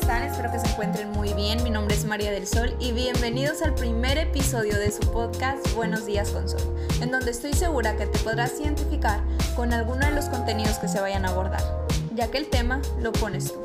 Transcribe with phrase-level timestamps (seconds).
[0.00, 0.22] están?
[0.22, 1.62] Espero que se encuentren muy bien.
[1.64, 6.06] Mi nombre es María del Sol y bienvenidos al primer episodio de su podcast Buenos
[6.06, 6.60] días con Sol,
[7.00, 9.20] en donde estoy segura que te podrás identificar
[9.56, 11.62] con alguno de los contenidos que se vayan a abordar,
[12.14, 13.60] ya que el tema lo pones tú.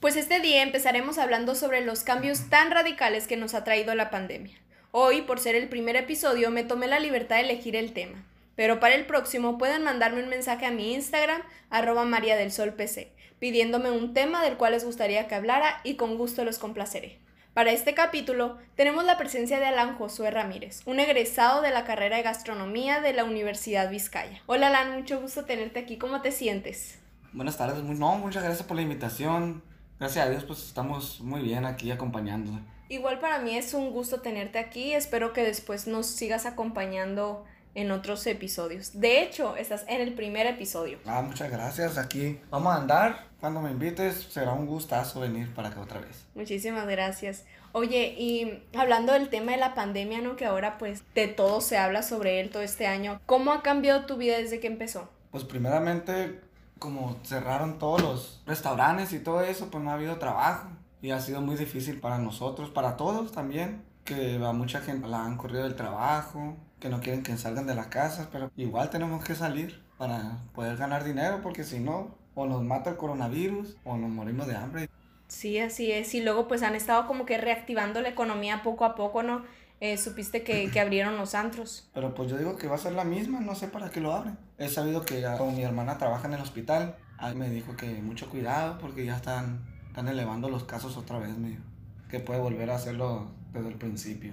[0.00, 4.10] Pues este día empezaremos hablando sobre los cambios tan radicales que nos ha traído la
[4.10, 4.56] pandemia.
[4.90, 8.24] Hoy, por ser el primer episodio, me tomé la libertad de elegir el tema.
[8.56, 12.72] Pero para el próximo pueden mandarme un mensaje a mi Instagram, arroba María del Sol
[12.72, 17.20] PC, pidiéndome un tema del cual les gustaría que hablara y con gusto los complaceré.
[17.52, 22.16] Para este capítulo tenemos la presencia de Alan Josué Ramírez, un egresado de la carrera
[22.16, 24.42] de gastronomía de la Universidad Vizcaya.
[24.46, 26.98] Hola Alan, mucho gusto tenerte aquí, ¿cómo te sientes?
[27.32, 29.62] Buenas tardes, no, muchas gracias por la invitación.
[29.98, 32.50] Gracias a Dios, pues estamos muy bien aquí acompañando.
[32.88, 37.44] Igual para mí es un gusto tenerte aquí, espero que después nos sigas acompañando
[37.76, 38.98] en otros episodios.
[38.98, 40.98] De hecho, estás en el primer episodio.
[41.04, 41.98] Ah, muchas gracias.
[41.98, 43.26] Aquí vamos a andar.
[43.38, 46.24] Cuando me invites, será un gustazo venir para acá otra vez.
[46.34, 47.44] Muchísimas gracias.
[47.72, 50.36] Oye, y hablando del tema de la pandemia, ¿no?
[50.36, 53.20] Que ahora pues de todo se habla sobre él todo este año.
[53.26, 55.10] ¿Cómo ha cambiado tu vida desde que empezó?
[55.30, 56.40] Pues primeramente,
[56.78, 60.68] como cerraron todos los restaurantes y todo eso, pues no ha habido trabajo.
[61.02, 63.84] Y ha sido muy difícil para nosotros, para todos también.
[64.06, 67.74] Que a mucha gente la han corrido del trabajo, que no quieren que salgan de
[67.74, 72.46] la casa, pero igual tenemos que salir para poder ganar dinero, porque si no, o
[72.46, 74.88] nos mata el coronavirus o nos morimos de hambre.
[75.28, 76.14] Sí, así es.
[76.14, 79.42] Y luego pues han estado como que reactivando la economía poco a poco, ¿no?
[79.80, 81.90] Eh, supiste que, que, abrieron los antros.
[81.92, 84.14] Pero pues yo digo que va a ser la misma, no sé para qué lo
[84.14, 84.38] abren.
[84.56, 87.86] He sabido que ya, como mi hermana trabaja en el hospital, ahí me dijo que
[88.00, 91.62] mucho cuidado porque ya están, están elevando los casos otra vez, me dijo.
[92.08, 94.32] Que puede volver a hacerlo desde el principio.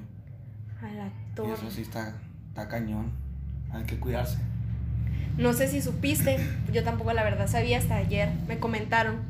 [0.82, 1.12] A la
[1.46, 2.16] Y eso sí está,
[2.50, 3.12] está cañón.
[3.72, 4.38] Hay que cuidarse.
[5.38, 6.38] No sé si supiste,
[6.72, 8.30] yo tampoco la verdad sabía hasta ayer.
[8.48, 9.22] Me comentaron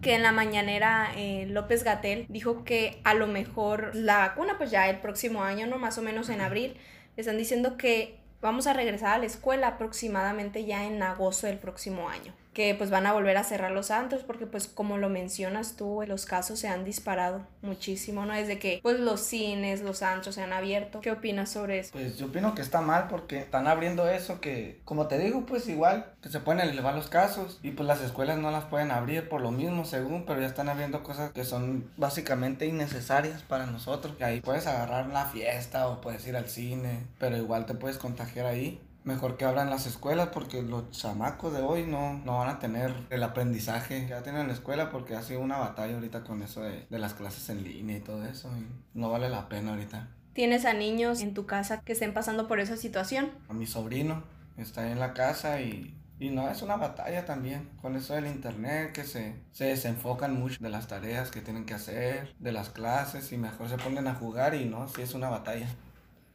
[0.00, 4.70] que en la mañanera eh, López Gatel dijo que a lo mejor la vacuna, pues
[4.70, 6.76] ya el próximo año, no más o menos en abril,
[7.16, 12.08] están diciendo que vamos a regresar a la escuela aproximadamente ya en agosto del próximo
[12.08, 15.76] año que pues van a volver a cerrar los antros porque pues como lo mencionas
[15.76, 18.34] tú, los casos se han disparado muchísimo, ¿no?
[18.34, 21.00] Desde que pues los cines, los antros se han abierto.
[21.00, 21.90] ¿Qué opinas sobre eso?
[21.92, 25.68] Pues yo opino que está mal porque están abriendo eso que, como te digo, pues
[25.68, 29.28] igual que se pueden elevar los casos y pues las escuelas no las pueden abrir
[29.28, 34.16] por lo mismo según, pero ya están abriendo cosas que son básicamente innecesarias para nosotros.
[34.16, 37.98] Que ahí puedes agarrar la fiesta o puedes ir al cine, pero igual te puedes
[37.98, 42.48] contagiar ahí mejor que abran las escuelas porque los chamacos de hoy no, no van
[42.48, 46.42] a tener el aprendizaje ya tienen la escuela porque ha sido una batalla ahorita con
[46.42, 48.66] eso de, de las clases en línea y todo eso y
[48.98, 50.08] no vale la pena ahorita.
[50.32, 53.30] ¿Tienes a niños en tu casa que estén pasando por esa situación?
[53.48, 54.24] A mi sobrino
[54.56, 58.92] está en la casa y, y no, es una batalla también con eso del internet
[58.92, 63.32] que se, se desenfocan mucho de las tareas que tienen que hacer, de las clases
[63.32, 65.68] y mejor se ponen a jugar y no, sí es una batalla.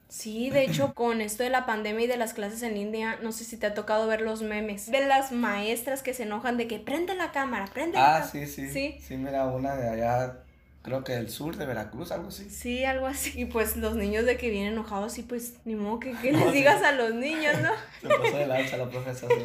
[0.10, 3.32] Sí, de hecho, con esto de la pandemia y de las clases en línea, no
[3.32, 6.68] sé si te ha tocado ver los memes de las maestras que se enojan de
[6.68, 8.28] que prende la cámara, prende ah, la cámara.
[8.28, 8.70] sí, sí.
[8.70, 10.40] Sí, sí, mira, una de allá,
[10.82, 12.50] creo que del sur de Veracruz, algo así.
[12.50, 13.42] Sí, algo así.
[13.42, 16.54] Y pues los niños de que vienen enojados, y pues ni modo que, que les
[16.54, 17.72] digas a los niños, ¿no?
[18.02, 19.36] Se pasó de lanza la profesora.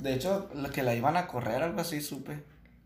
[0.00, 2.42] De hecho, lo que la iban a correr, algo así, supe.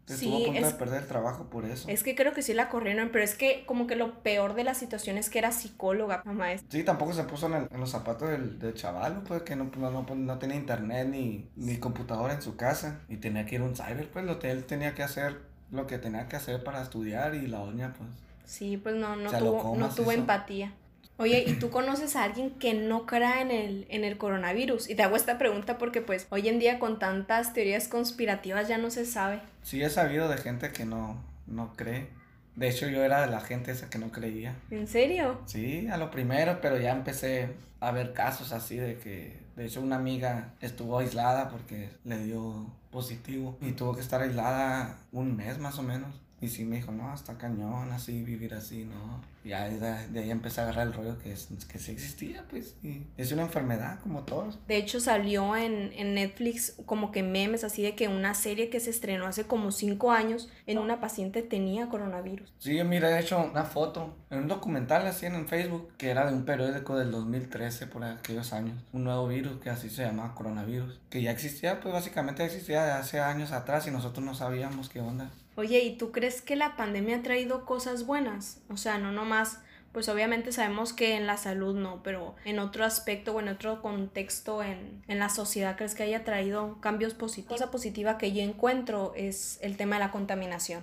[0.08, 1.88] Estuvo a punto de perder el trabajo por eso.
[1.88, 4.64] Es que creo que sí la corrieron, pero es que como que lo peor de
[4.64, 6.48] la situación es que era psicóloga, mamá.
[6.68, 10.14] Sí, tampoco se puso en, los zapatos del, del, chaval, pues que no, no, no,
[10.14, 13.76] no tenía internet ni, ni, computadora en su casa y tenía que ir a un
[13.76, 15.40] cyber, pues lo él tenía que hacer,
[15.70, 18.10] lo que tenía que hacer para estudiar y la doña, pues.
[18.44, 20.72] Sí, pues no, no tuvo, no tuvo empatía.
[21.18, 24.90] Oye, ¿y tú conoces a alguien que no crea en el, en el coronavirus?
[24.90, 28.78] Y te hago esta pregunta porque pues hoy en día con tantas teorías conspirativas ya
[28.78, 29.40] no se sabe.
[29.62, 32.08] Sí, he sabido de gente que no, no cree.
[32.56, 34.56] De hecho, yo era de la gente esa que no creía.
[34.70, 35.40] ¿En serio?
[35.46, 39.80] Sí, a lo primero, pero ya empecé a ver casos así de que, de hecho,
[39.80, 45.58] una amiga estuvo aislada porque le dio positivo y tuvo que estar aislada un mes
[45.58, 46.20] más o menos.
[46.42, 49.20] Y sí me dijo, no, está cañón así, vivir así, ¿no?
[49.44, 52.74] Y ya de, ahí empecé a agarrar el rollo que, que sí existía, pues.
[52.82, 54.58] Y es una enfermedad como todos.
[54.66, 58.80] De hecho, salió en, en, Netflix como que memes así de que una serie que
[58.80, 62.52] se estrenó hace como cinco años en una paciente tenía coronavirus.
[62.58, 66.26] Sí, yo miré, de hecho, una foto en un documental así en Facebook que era
[66.26, 68.74] de un periódico del 2013, por aquellos años.
[68.92, 70.98] Un nuevo virus que así se llamaba coronavirus.
[71.08, 75.00] Que ya existía, pues básicamente existía de hace años atrás y nosotros no sabíamos qué
[75.00, 75.30] onda.
[75.54, 78.58] Oye, ¿y tú crees que la pandemia ha traído cosas buenas?
[78.70, 79.58] O sea, no nomás
[79.92, 83.82] pues obviamente sabemos que en la salud no, pero en otro aspecto o en otro
[83.82, 87.60] contexto en, en la sociedad, ¿crees que haya traído cambios positivos?
[87.60, 90.82] Cosa positiva que yo encuentro es el tema de la contaminación.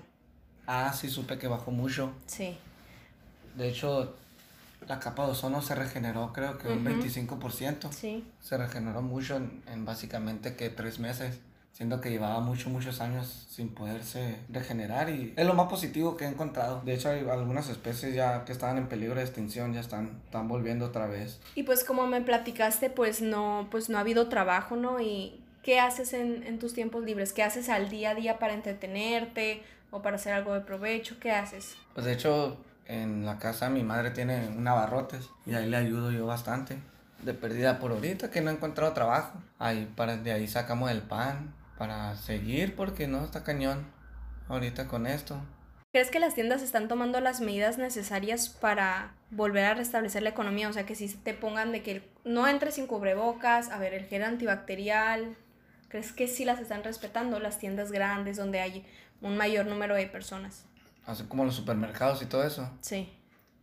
[0.67, 2.13] Ah, sí, supe que bajó mucho.
[2.27, 2.55] Sí.
[3.55, 4.15] De hecho,
[4.87, 7.01] la capa de ozono se regeneró, creo que un Ujú.
[7.01, 7.91] 25%.
[7.91, 8.23] Sí.
[8.39, 11.39] Se regeneró mucho en, en básicamente que tres meses.
[11.79, 16.25] Siendo que llevaba muchos, muchos años sin poderse regenerar y es lo más positivo que
[16.25, 16.81] he encontrado.
[16.83, 20.49] De hecho, hay algunas especies ya que estaban en peligro de extinción ya están, están
[20.49, 21.39] volviendo otra vez.
[21.55, 24.99] Y pues como me platicaste, pues no, pues no ha habido trabajo, ¿no?
[24.99, 27.31] Y ¿qué haces en, en tus tiempos libres?
[27.31, 31.15] ¿Qué haces al día a día para entretenerte o para hacer algo de provecho?
[31.21, 31.77] ¿Qué haces?
[31.93, 36.11] Pues de hecho, en la casa mi madre tiene un abarrotes y ahí le ayudo
[36.11, 36.77] yo bastante.
[37.23, 39.39] De perdida por ahorita que no he encontrado trabajo.
[39.59, 43.87] Ahí para, de ahí sacamos el pan para seguir porque no está cañón
[44.49, 45.41] ahorita con esto.
[45.93, 50.67] ¿Crees que las tiendas están tomando las medidas necesarias para volver a restablecer la economía?
[50.67, 54.05] O sea, que si te pongan de que no entres sin cubrebocas, a ver, el
[54.05, 55.37] gel antibacterial.
[55.87, 58.85] ¿Crees que sí las están respetando las tiendas grandes donde hay
[59.21, 60.65] un mayor número de personas?
[61.05, 62.69] Así como los supermercados y todo eso.
[62.81, 63.11] Sí.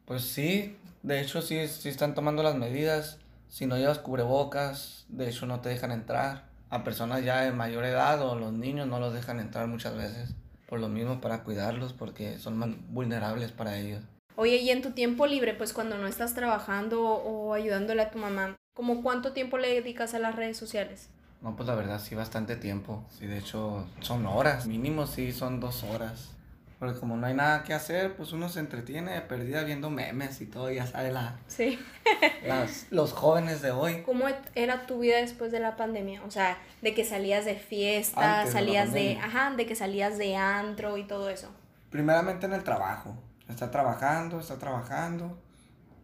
[0.06, 3.18] Pues sí, de hecho sí, sí están tomando las medidas.
[3.48, 6.55] Si no llevas cubrebocas, de hecho no te dejan entrar.
[6.70, 10.34] A personas ya de mayor edad o los niños no los dejan entrar muchas veces.
[10.68, 14.02] Por lo mismo para cuidarlos porque son más vulnerables para ellos.
[14.34, 18.18] Oye, y en tu tiempo libre, pues cuando no estás trabajando o ayudándole a tu
[18.18, 21.08] mamá, ¿cómo cuánto tiempo le dedicas a las redes sociales?
[21.40, 23.04] No, pues la verdad sí bastante tiempo.
[23.16, 24.66] Sí, de hecho son horas.
[24.66, 26.35] Mínimo sí son dos horas.
[26.78, 30.42] Porque como no hay nada que hacer, pues uno se entretiene de perdida viendo memes
[30.42, 31.78] y todo, ya sabe la, Sí.
[32.46, 34.02] las, los jóvenes de hoy.
[34.02, 36.22] ¿Cómo era tu vida después de la pandemia?
[36.24, 39.24] O sea, de que salías de fiesta, Antes de salías de, pandemia.
[39.24, 41.48] ajá, de que salías de antro y todo eso.
[41.88, 43.16] Primeramente en el trabajo.
[43.48, 45.38] Está trabajando, está trabajando.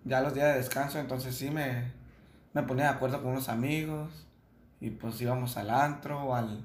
[0.04, 1.92] Ya los días de descanso, entonces sí me,
[2.54, 4.26] me ponía de acuerdo con unos amigos.
[4.80, 6.64] Y pues íbamos al antro o, al,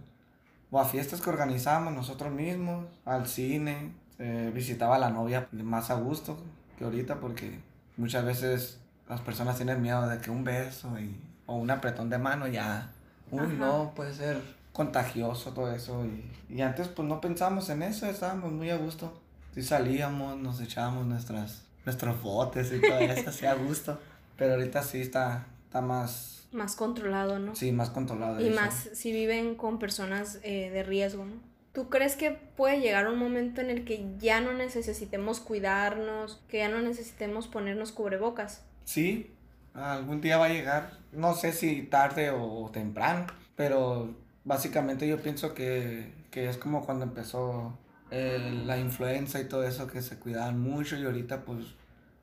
[0.71, 3.91] o a fiestas que organizábamos nosotros mismos, al cine.
[4.19, 6.37] eh, visitaba a la novia más a gusto
[6.77, 7.59] que ahorita porque
[7.97, 11.15] muchas veces las personas tienen miedo de que un beso y,
[11.45, 12.91] o un apretón de mano ya,
[13.31, 13.53] uy, Ajá.
[13.59, 14.41] no, puede ser
[14.73, 16.05] contagioso todo eso.
[16.05, 19.13] Y, y antes pues no pensamos en eso, estábamos muy a gusto.
[19.53, 23.99] Sí salíamos, nos echábamos nuestras, nuestros botes y todo eso, así a gusto.
[24.37, 27.55] Pero ahorita sí está, está más, Más controlado, ¿no?
[27.55, 28.39] sí, más controlado.
[28.39, 28.55] Y eso.
[28.55, 31.35] más si viven con personas eh, de riesgo, ¿no?
[31.73, 36.57] ¿Tú crees que puede llegar un momento en el que ya no necesitemos cuidarnos, que
[36.59, 38.63] ya no necesitemos ponernos cubrebocas?
[38.83, 39.31] Sí,
[39.75, 45.53] algún día va a llegar, no sé si tarde o temprano, pero básicamente yo pienso
[45.53, 47.77] que, que es como cuando empezó
[48.09, 51.75] eh, la influenza y todo eso, que se cuidaban mucho y ahorita pues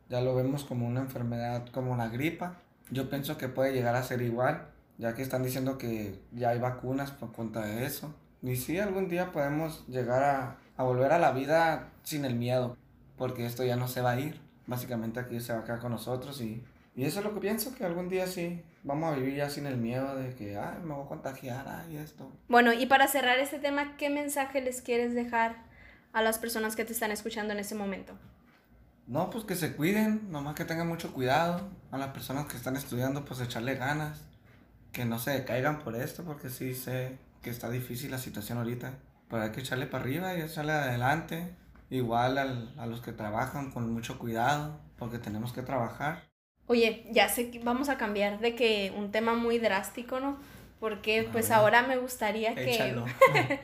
[0.08, 2.58] ya lo vemos como una enfermedad como la gripa.
[2.90, 6.58] Yo pienso que puede llegar a ser igual, ya que están diciendo que ya hay
[6.58, 8.14] vacunas por contra de eso.
[8.42, 12.76] Y sí, algún día podemos llegar a, volver a la vida sin el miedo,
[13.16, 14.40] porque esto ya no se va a ir.
[14.66, 16.62] Básicamente aquí se va a quedar con nosotros y,
[16.94, 19.66] y eso es lo que pienso, que algún día sí vamos a vivir ya sin
[19.66, 22.31] el miedo de que, ay, me voy a contagiar, ay, esto.
[22.48, 25.56] Bueno, y para cerrar este tema, ¿qué mensaje les quieres dejar
[26.12, 28.14] a las personas que te están escuchando en ese momento?
[29.06, 31.68] No, pues que se cuiden, nomás que tengan mucho cuidado.
[31.90, 34.20] A las personas que están estudiando, pues echarle ganas.
[34.92, 38.94] Que no se decaigan por esto, porque sí sé que está difícil la situación ahorita.
[39.31, 41.55] Pero hay que echarle para arriba y echarle adelante.
[41.90, 46.24] Igual al- a los que trabajan con mucho cuidado, porque tenemos que trabajar.
[46.67, 50.38] Oye, ya sé que vamos a cambiar de que un tema muy drástico, ¿no?
[50.81, 51.52] Porque A pues ver.
[51.52, 52.94] ahora me gustaría que.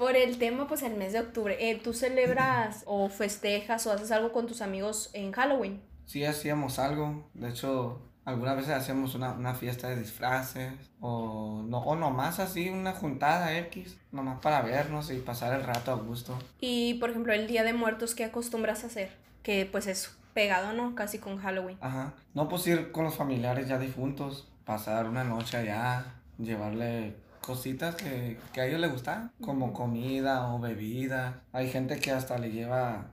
[0.00, 4.10] por el tema, pues el mes de octubre, eh, ¿tú celebras o festejas o haces
[4.10, 5.82] algo con tus amigos en Halloween?
[6.06, 11.80] Sí hacíamos algo, de hecho algunas veces hacíamos una, una fiesta de disfraces o no
[11.80, 16.38] o nomás así una juntada X, nomás para vernos y pasar el rato a gusto.
[16.60, 19.10] Y por ejemplo, el Día de Muertos, ¿qué acostumbras a hacer?
[19.42, 20.94] Que pues es pegado, ¿no?
[20.94, 21.76] Casi con Halloween.
[21.82, 22.14] Ajá.
[22.32, 28.38] No pues ir con los familiares ya difuntos, pasar una noche allá, llevarle cositas que,
[28.52, 31.42] que a ellos les gustan, como comida o bebida.
[31.52, 33.06] Hay gente que hasta le lleva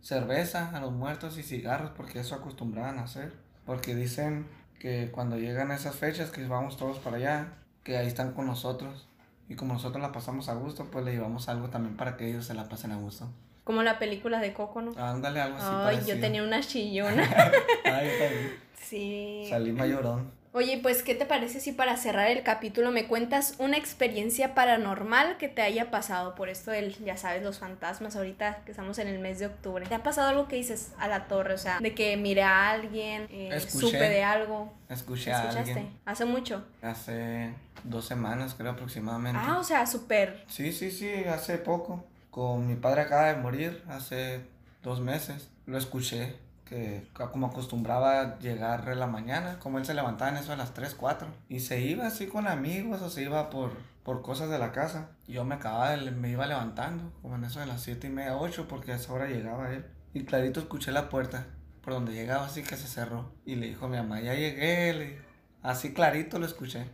[0.00, 3.32] cerveza a los muertos y cigarros porque eso acostumbraban a hacer.
[3.64, 4.46] Porque dicen
[4.78, 9.08] que cuando llegan esas fechas que vamos todos para allá, que ahí están con nosotros.
[9.48, 12.46] Y como nosotros la pasamos a gusto, pues le llevamos algo también para que ellos
[12.46, 13.28] se la pasen a gusto.
[13.64, 14.92] Como la película de Coco, ¿no?
[15.02, 17.22] Ándale, algo así Ay, yo tenía una chillona.
[17.84, 18.56] Ay, también.
[18.78, 19.46] Sí.
[19.48, 20.30] Salí mayorón.
[20.56, 25.36] Oye, pues, ¿qué te parece si para cerrar el capítulo me cuentas una experiencia paranormal
[25.36, 29.08] que te haya pasado por esto del, ya sabes, los fantasmas ahorita que estamos en
[29.08, 29.84] el mes de octubre?
[29.84, 31.54] ¿Te ha pasado algo que dices a la torre?
[31.54, 34.72] O sea, de que miré a alguien, eh, supe de algo.
[34.88, 35.90] Escuché a alguien.
[36.04, 36.64] ¿Hace mucho?
[36.82, 39.40] Hace dos semanas, creo aproximadamente.
[39.42, 40.44] Ah, o sea, súper.
[40.46, 42.04] Sí, sí, sí, hace poco.
[42.30, 44.42] Con mi padre acaba de morir, hace
[44.84, 45.48] dos meses.
[45.66, 46.36] Lo escuché
[46.74, 50.74] que como acostumbraba llegar en la mañana, como él se levantaba en eso a las
[50.74, 54.58] 3, 4, y se iba así con amigos o se iba por, por cosas de
[54.58, 55.10] la casa.
[55.28, 58.66] Yo me acababa, me iba levantando, como en eso de las 7 y media, 8,
[58.68, 59.84] porque a esa hora llegaba él.
[60.12, 61.46] Y clarito escuché la puerta,
[61.82, 63.32] por donde llegaba así que se cerró.
[63.44, 65.18] Y le dijo a mi mamá, ya llegué, le
[65.62, 66.86] así clarito lo escuché.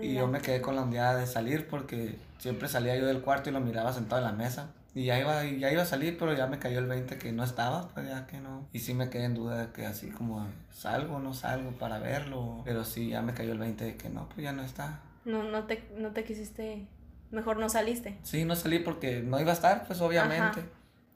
[0.00, 3.50] Y yo me quedé con la ondeada de salir porque siempre salía yo del cuarto
[3.50, 4.70] y lo miraba sentado en la mesa.
[4.94, 7.44] Y ya iba, ya iba a salir, pero ya me cayó el 20 que no
[7.44, 8.68] estaba, pues ya que no.
[8.72, 11.98] Y sí me quedé en duda de que así como salgo o no salgo para
[11.98, 12.60] verlo.
[12.64, 15.00] Pero sí, ya me cayó el 20 de que no, pues ya no está.
[15.24, 16.86] No, no te, no te quisiste,
[17.30, 18.18] mejor no saliste.
[18.22, 20.62] Sí, no salí porque no iba a estar, pues obviamente.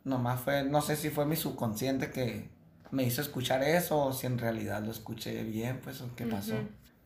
[0.04, 2.48] Nomás fue, no sé si fue mi subconsciente que
[2.92, 6.54] me hizo escuchar eso o si en realidad lo escuché bien, pues o qué pasó.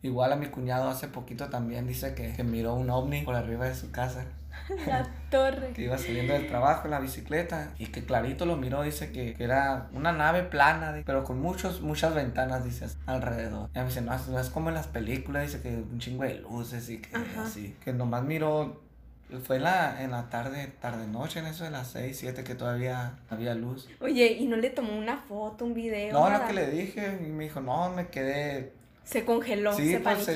[0.02, 3.66] Igual a mi cuñado hace poquito también dice que, que miró un ovni por arriba
[3.66, 4.26] de su casa.
[4.86, 5.72] La torre.
[5.72, 9.34] que iba saliendo del trabajo en la bicicleta y que clarito lo miró, dice que,
[9.34, 13.70] que era una nave plana, pero con muchos, muchas ventanas, dice, alrededor.
[13.74, 16.34] Y me dice, no, no es como en las películas, dice que un chingo de
[16.36, 17.76] luces y que así.
[17.84, 18.80] Que nomás miró,
[19.38, 22.54] fue en la, en la tarde, tarde noche, en eso de las 6, 7, que
[22.54, 23.88] todavía había luz.
[24.00, 26.12] Oye, ¿y no le tomó una foto, un video?
[26.12, 28.72] No, lo que le dije, y me dijo, no, me quedé...
[29.04, 30.26] Se congeló, se pues,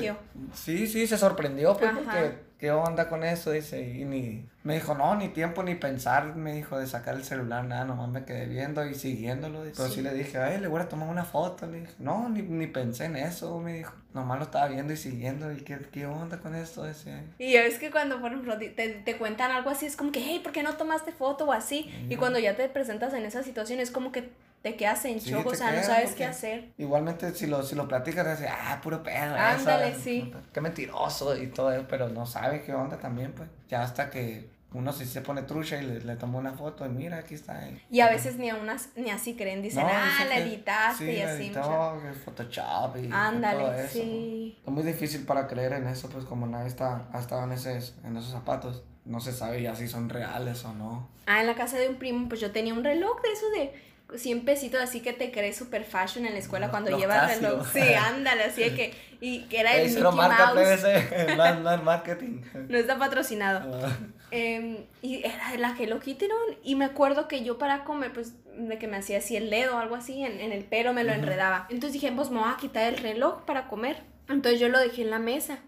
[0.53, 3.51] sí, sí, se sorprendió, pues, porque ¿qué onda con eso?
[3.51, 7.23] Dice, y ni, me dijo, no, ni tiempo ni pensar, me dijo, de sacar el
[7.23, 9.63] celular, nada, nomás me quedé viendo y siguiéndolo.
[9.63, 12.41] Pero sí le dije, ay, le voy a tomar una foto, le dije, no, ni,
[12.41, 16.05] ni pensé en eso, me dijo, nomás lo estaba viendo y siguiendo, y qué, qué
[16.05, 17.23] onda con esto, decía.
[17.37, 20.21] Y ya ves que cuando, por ejemplo, te, te cuentan algo así, es como que,
[20.21, 21.91] hey, ¿por qué no tomaste foto o así?
[22.09, 24.31] Y cuando ya te presentas en esa situación, es como que
[24.65, 26.73] te quedas en shock, o sea, no sabes qué hacer.
[26.79, 29.35] Igualmente, si lo, si lo platicas, dices, ah, puro pedo.
[29.35, 30.33] Ándale, sí.
[30.51, 33.47] Qué mentiroso y todo eso, pero no sabe qué onda también, pues.
[33.69, 36.89] Ya hasta que uno sí se pone trucha y le, le tomó una foto y
[36.89, 37.69] mira, aquí está.
[37.91, 41.43] Y a veces ni, a unas, ni así creen, dicen, ah, la editaste y así.
[41.43, 43.93] Editó, Photoshop y Ándale, todo eso.
[43.93, 44.57] sí.
[44.65, 47.77] Es muy difícil para creer en eso, pues como nadie está, ha estado en, ese,
[48.03, 48.83] en esos zapatos.
[49.05, 51.07] No se sabe ya si son reales o no.
[51.27, 53.85] Ah, en la casa de un primo, pues yo tenía un reloj de eso de
[54.13, 57.67] 100 pesitos así que te crees super fashion en la escuela cuando llevas reloj.
[57.71, 61.37] Sí, ándale, así de que, y que era el Mickey marca Mouse.
[61.37, 62.41] no, no es marketing.
[62.69, 63.83] No está patrocinado.
[63.83, 63.97] Ah.
[64.31, 66.35] Em, y era la Hello Kitty, ¿no?
[66.63, 69.75] Y me acuerdo que yo para comer, pues, de que me hacía así el dedo
[69.75, 71.67] o algo así, en, en el pelo me lo enredaba.
[71.69, 74.03] Entonces dije, pues me voy a quitar el reloj para comer.
[74.29, 75.59] Entonces yo lo dejé en la mesa.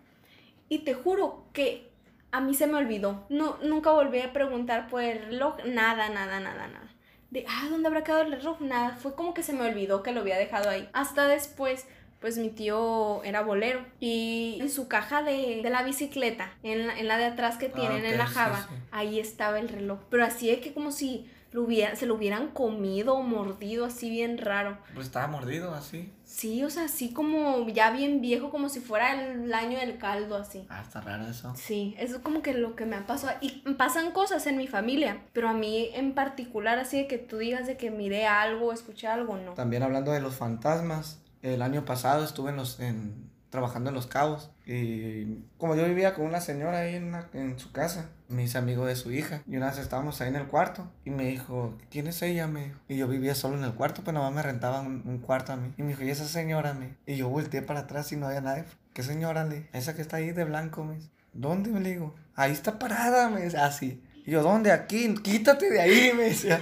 [0.70, 1.90] Y te juro que
[2.32, 3.26] a mí se me olvidó.
[3.30, 6.97] No, nunca volví a preguntar por el reloj, nada, nada, nada, nada
[7.30, 8.62] de, ah, ¿dónde habrá quedado el reloj?
[8.62, 10.90] Nada, fue como que se me olvidó que lo había dejado ahí.
[10.94, 11.86] Hasta después,
[12.20, 16.98] pues mi tío era bolero y en su caja de, de la bicicleta, en la,
[16.98, 20.00] en la, de atrás que tienen ah, en la java, ahí estaba el reloj.
[20.10, 24.38] Pero así de que como si lo se lo hubieran comido o mordido así bien
[24.38, 24.78] raro.
[24.94, 26.12] Pues estaba mordido así.
[26.26, 30.36] Sí, o sea, así como ya bien viejo, como si fuera el año del caldo,
[30.36, 30.66] así.
[30.70, 31.54] Ah, está raro eso.
[31.56, 33.38] Sí, eso es como que lo que me ha pasado.
[33.42, 37.38] Y pasan cosas en mi familia, pero a mí en particular, así de que tú
[37.38, 39.54] digas de que miré algo, escuché algo, no.
[39.54, 44.06] También hablando de los fantasmas, el año pasado estuve en los, en, trabajando en Los
[44.06, 44.52] Cabos.
[44.68, 48.86] Y como yo vivía con una señora ahí en, en su casa, me hice amigo
[48.86, 49.42] de su hija.
[49.48, 52.46] Y una vez estábamos ahí en el cuarto y me dijo, ¿quién es ella?
[52.46, 52.80] Me dijo.
[52.88, 55.74] Y yo vivía solo en el cuarto, pues nomás me rentaban un, cuarto a mí.
[55.76, 56.76] Y me dijo, ¿y esa señora?
[56.76, 58.66] Me Y yo volteé para atrás y no había nadie.
[58.94, 59.44] ¿Qué señora?
[59.44, 61.10] Le esa que está ahí de blanco, me dice.
[61.34, 61.72] ¿Dónde?
[61.72, 62.14] Me digo.
[62.36, 63.58] Ahí está parada, me dice.
[63.58, 64.04] Así.
[64.04, 64.72] Ah, y yo, ¿dónde?
[64.72, 66.62] Aquí, quítate de ahí, me decía.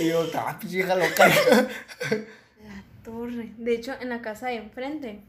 [0.00, 1.28] Y yo, ah, hija loca.
[1.28, 3.54] La torre.
[3.56, 5.22] De hecho, en la casa de enfrente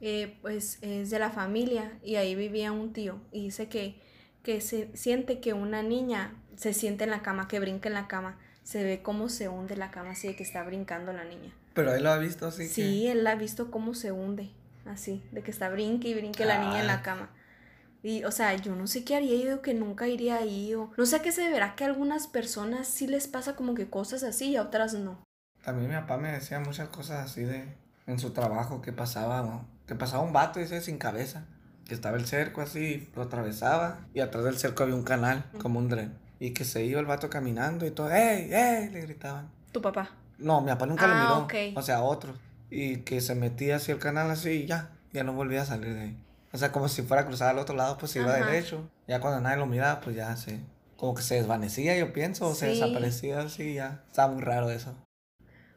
[0.00, 4.00] eh, pues es de la familia y ahí vivía un tío y dice que,
[4.42, 8.08] que se siente que una niña se siente en la cama, que brinca en la
[8.08, 11.52] cama, se ve cómo se hunde la cama así de que está brincando la niña.
[11.74, 12.68] Pero él lo ha visto así.
[12.68, 14.50] Sí, él ha visto cómo se hunde,
[14.84, 17.30] así, de que está brinque y brinque la niña en la cama.
[18.02, 21.06] Y, o sea, yo no sé qué haría, yo que nunca iría ahí, o no
[21.06, 24.50] sé qué se deberá que a algunas personas sí les pasa como que cosas así
[24.50, 25.22] y a otras no.
[25.64, 27.64] También mi papá me decía muchas cosas así de,
[28.06, 29.77] en su trabajo que pasaba, ¿no?
[29.88, 31.46] Que pasaba un vato ese sin cabeza,
[31.86, 35.78] que estaba el cerco así, lo atravesaba y atrás del cerco había un canal, como
[35.78, 38.90] un dren, y que se iba el vato caminando y todo, ¡ey, ey!
[38.90, 39.50] le gritaban.
[39.72, 40.10] ¿Tu papá?
[40.36, 42.34] No, mi papá nunca lo ah, miró, o sea, otro,
[42.70, 45.94] y que se metía hacia el canal así y ya, ya no volvía a salir
[45.94, 46.18] de ahí.
[46.52, 48.88] O sea, como si fuera a cruzar al otro lado, pues iba derecho.
[49.06, 50.60] Ya cuando nadie lo miraba, pues ya se,
[50.96, 54.02] como que se desvanecía, yo pienso, o se desaparecía así, ya.
[54.06, 54.94] Estaba muy raro eso.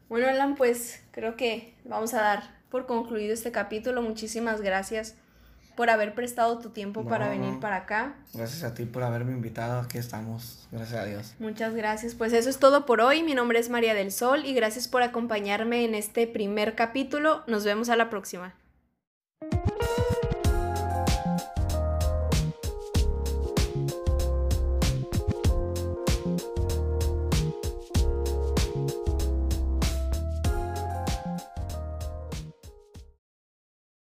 [0.10, 4.02] Bueno, Alan, pues creo que vamos a dar por concluido este capítulo.
[4.02, 5.16] Muchísimas gracias
[5.76, 8.16] por haber prestado tu tiempo para venir para acá.
[8.34, 9.82] Gracias a ti por haberme invitado.
[9.82, 10.68] Aquí estamos.
[10.72, 11.34] Gracias a Dios.
[11.40, 12.16] Muchas gracias.
[12.16, 13.24] Pues eso es todo por hoy.
[13.24, 17.44] Mi nombre es María del Sol y gracias por acompañarme en este primer capítulo.
[17.48, 18.54] Nos vemos a la próxima.